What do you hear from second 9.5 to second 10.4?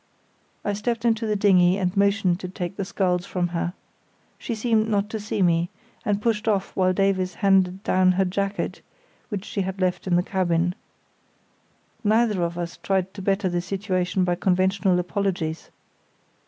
had left in the